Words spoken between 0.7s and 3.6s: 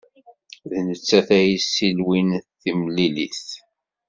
D nettat ay yesselwin timlilit.